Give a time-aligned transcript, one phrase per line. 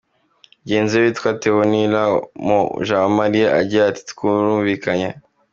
[0.59, 2.01] Mugenzi we witwa Tewonila
[2.45, 5.09] Mujawamariya agira ati “Turumvikanye.